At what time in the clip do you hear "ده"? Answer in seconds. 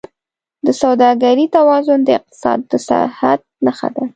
3.95-4.03